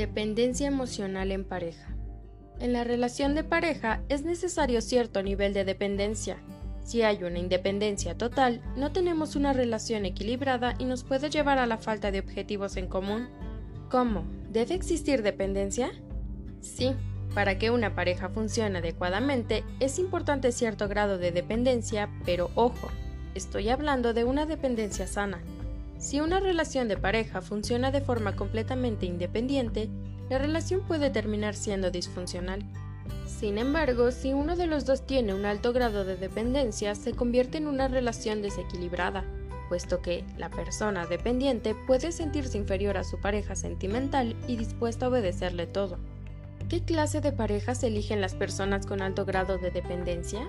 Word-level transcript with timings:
Dependencia 0.00 0.66
emocional 0.66 1.30
en 1.30 1.44
pareja. 1.44 1.94
En 2.58 2.72
la 2.72 2.84
relación 2.84 3.34
de 3.34 3.44
pareja 3.44 4.00
es 4.08 4.24
necesario 4.24 4.80
cierto 4.80 5.22
nivel 5.22 5.52
de 5.52 5.66
dependencia. 5.66 6.38
Si 6.82 7.02
hay 7.02 7.22
una 7.22 7.38
independencia 7.38 8.16
total, 8.16 8.62
no 8.78 8.92
tenemos 8.92 9.36
una 9.36 9.52
relación 9.52 10.06
equilibrada 10.06 10.74
y 10.78 10.86
nos 10.86 11.04
puede 11.04 11.28
llevar 11.28 11.58
a 11.58 11.66
la 11.66 11.76
falta 11.76 12.10
de 12.10 12.20
objetivos 12.20 12.78
en 12.78 12.86
común. 12.86 13.28
¿Cómo? 13.90 14.24
¿Debe 14.50 14.74
existir 14.74 15.20
dependencia? 15.20 15.90
Sí, 16.62 16.94
para 17.34 17.58
que 17.58 17.70
una 17.70 17.94
pareja 17.94 18.30
funcione 18.30 18.78
adecuadamente 18.78 19.64
es 19.80 19.98
importante 19.98 20.50
cierto 20.50 20.88
grado 20.88 21.18
de 21.18 21.30
dependencia, 21.30 22.08
pero 22.24 22.50
ojo, 22.54 22.88
estoy 23.34 23.68
hablando 23.68 24.14
de 24.14 24.24
una 24.24 24.46
dependencia 24.46 25.06
sana, 25.06 25.42
si 26.00 26.18
una 26.18 26.40
relación 26.40 26.88
de 26.88 26.96
pareja 26.96 27.42
funciona 27.42 27.90
de 27.90 28.00
forma 28.00 28.34
completamente 28.34 29.04
independiente, 29.04 29.90
la 30.30 30.38
relación 30.38 30.80
puede 30.80 31.10
terminar 31.10 31.54
siendo 31.54 31.90
disfuncional. 31.90 32.64
Sin 33.26 33.58
embargo, 33.58 34.10
si 34.10 34.32
uno 34.32 34.56
de 34.56 34.66
los 34.66 34.86
dos 34.86 35.06
tiene 35.06 35.34
un 35.34 35.44
alto 35.44 35.74
grado 35.74 36.06
de 36.06 36.16
dependencia, 36.16 36.94
se 36.94 37.12
convierte 37.12 37.58
en 37.58 37.66
una 37.66 37.86
relación 37.86 38.40
desequilibrada, 38.40 39.24
puesto 39.68 40.00
que 40.00 40.24
la 40.38 40.48
persona 40.48 41.06
dependiente 41.06 41.76
puede 41.86 42.12
sentirse 42.12 42.56
inferior 42.56 42.96
a 42.96 43.04
su 43.04 43.20
pareja 43.20 43.54
sentimental 43.54 44.34
y 44.48 44.56
dispuesta 44.56 45.04
a 45.04 45.08
obedecerle 45.10 45.66
todo. 45.66 45.98
¿Qué 46.70 46.82
clase 46.82 47.20
de 47.20 47.32
parejas 47.32 47.82
eligen 47.82 48.22
las 48.22 48.34
personas 48.34 48.86
con 48.86 49.02
alto 49.02 49.26
grado 49.26 49.58
de 49.58 49.70
dependencia? 49.70 50.48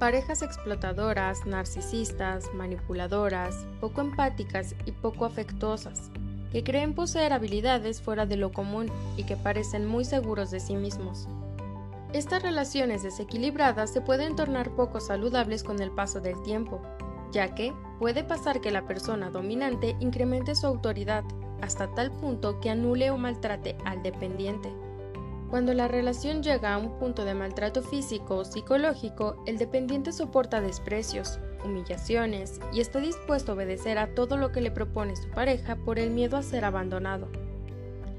Parejas 0.00 0.40
explotadoras, 0.40 1.44
narcisistas, 1.44 2.54
manipuladoras, 2.54 3.66
poco 3.82 4.00
empáticas 4.00 4.74
y 4.86 4.92
poco 4.92 5.26
afectuosas, 5.26 6.10
que 6.50 6.64
creen 6.64 6.94
poseer 6.94 7.34
habilidades 7.34 8.00
fuera 8.00 8.24
de 8.24 8.36
lo 8.36 8.50
común 8.50 8.90
y 9.18 9.24
que 9.24 9.36
parecen 9.36 9.86
muy 9.86 10.06
seguros 10.06 10.50
de 10.50 10.58
sí 10.58 10.74
mismos. 10.74 11.28
Estas 12.14 12.42
relaciones 12.42 13.02
desequilibradas 13.02 13.92
se 13.92 14.00
pueden 14.00 14.36
tornar 14.36 14.70
poco 14.70 15.00
saludables 15.00 15.62
con 15.62 15.82
el 15.82 15.90
paso 15.90 16.22
del 16.22 16.42
tiempo, 16.44 16.80
ya 17.30 17.54
que 17.54 17.74
puede 17.98 18.24
pasar 18.24 18.62
que 18.62 18.70
la 18.70 18.86
persona 18.86 19.28
dominante 19.28 19.96
incremente 20.00 20.54
su 20.54 20.66
autoridad 20.66 21.24
hasta 21.60 21.94
tal 21.94 22.10
punto 22.10 22.58
que 22.60 22.70
anule 22.70 23.10
o 23.10 23.18
maltrate 23.18 23.76
al 23.84 24.02
dependiente. 24.02 24.72
Cuando 25.50 25.74
la 25.74 25.88
relación 25.88 26.44
llega 26.44 26.72
a 26.72 26.78
un 26.78 26.96
punto 27.00 27.24
de 27.24 27.34
maltrato 27.34 27.82
físico 27.82 28.36
o 28.36 28.44
psicológico, 28.44 29.42
el 29.46 29.58
dependiente 29.58 30.12
soporta 30.12 30.60
desprecios, 30.60 31.40
humillaciones 31.64 32.60
y 32.72 32.80
está 32.80 33.00
dispuesto 33.00 33.50
a 33.50 33.54
obedecer 33.56 33.98
a 33.98 34.14
todo 34.14 34.36
lo 34.36 34.52
que 34.52 34.60
le 34.60 34.70
propone 34.70 35.16
su 35.16 35.28
pareja 35.30 35.74
por 35.74 35.98
el 35.98 36.10
miedo 36.10 36.36
a 36.36 36.44
ser 36.44 36.64
abandonado. 36.64 37.28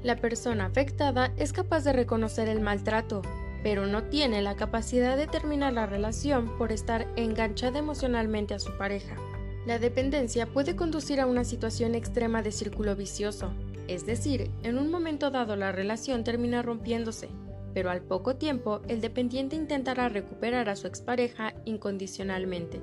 La 0.02 0.16
persona 0.16 0.66
afectada 0.66 1.32
es 1.38 1.54
capaz 1.54 1.84
de 1.84 1.94
reconocer 1.94 2.48
el 2.48 2.60
maltrato, 2.60 3.22
pero 3.62 3.86
no 3.86 4.02
tiene 4.04 4.42
la 4.42 4.54
capacidad 4.54 5.16
de 5.16 5.26
terminar 5.26 5.72
la 5.72 5.86
relación 5.86 6.58
por 6.58 6.70
estar 6.70 7.06
enganchada 7.16 7.78
emocionalmente 7.78 8.52
a 8.52 8.58
su 8.58 8.76
pareja. 8.76 9.16
La 9.64 9.78
dependencia 9.78 10.46
puede 10.46 10.76
conducir 10.76 11.18
a 11.18 11.26
una 11.26 11.44
situación 11.44 11.94
extrema 11.94 12.42
de 12.42 12.52
círculo 12.52 12.94
vicioso, 12.94 13.52
es 13.88 14.06
decir, 14.06 14.50
en 14.62 14.78
un 14.78 14.90
momento 14.90 15.30
dado 15.30 15.56
la 15.56 15.72
relación 15.72 16.24
termina 16.24 16.62
rompiéndose, 16.62 17.28
pero 17.74 17.90
al 17.90 18.02
poco 18.02 18.36
tiempo 18.36 18.82
el 18.88 19.00
dependiente 19.00 19.56
intentará 19.56 20.08
recuperar 20.08 20.68
a 20.68 20.76
su 20.76 20.86
expareja 20.86 21.54
incondicionalmente. 21.64 22.80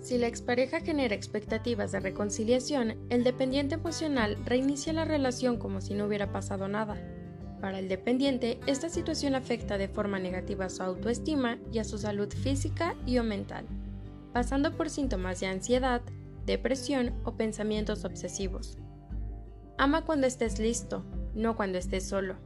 Si 0.00 0.18
la 0.18 0.26
expareja 0.26 0.80
genera 0.80 1.14
expectativas 1.14 1.92
de 1.92 2.00
reconciliación, 2.00 2.96
el 3.08 3.24
dependiente 3.24 3.74
emocional 3.74 4.36
reinicia 4.44 4.92
la 4.92 5.04
relación 5.04 5.56
como 5.56 5.80
si 5.80 5.94
no 5.94 6.06
hubiera 6.06 6.32
pasado 6.32 6.68
nada. 6.68 6.96
Para 7.60 7.78
el 7.78 7.88
dependiente, 7.88 8.60
esta 8.66 8.88
situación 8.88 9.34
afecta 9.34 9.78
de 9.78 9.88
forma 9.88 10.18
negativa 10.18 10.66
a 10.66 10.70
su 10.70 10.82
autoestima 10.82 11.58
y 11.72 11.78
a 11.78 11.84
su 11.84 11.98
salud 11.98 12.28
física 12.32 12.94
y 13.06 13.18
o 13.18 13.24
mental, 13.24 13.66
pasando 14.32 14.76
por 14.76 14.90
síntomas 14.90 15.40
de 15.40 15.46
ansiedad, 15.46 16.02
depresión 16.44 17.14
o 17.24 17.36
pensamientos 17.36 18.04
obsesivos. 18.04 18.78
Ama 19.78 20.06
cuando 20.06 20.26
estés 20.26 20.58
listo, 20.58 21.04
no 21.34 21.54
cuando 21.56 21.76
estés 21.76 22.08
solo. 22.08 22.36